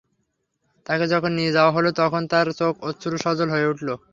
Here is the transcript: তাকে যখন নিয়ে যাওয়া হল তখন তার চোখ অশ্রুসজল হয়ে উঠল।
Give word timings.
তাকে 0.85 1.05
যখন 1.13 1.31
নিয়ে 1.37 1.55
যাওয়া 1.57 1.71
হল 1.75 1.85
তখন 2.01 2.21
তার 2.31 2.47
চোখ 2.59 2.73
অশ্রুসজল 2.87 3.47
হয়ে 3.51 3.69
উঠল। 3.71 3.87